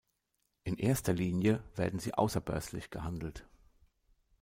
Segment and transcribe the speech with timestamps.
[0.63, 3.47] In erster Linie werden sie außerbörslich gehandelt.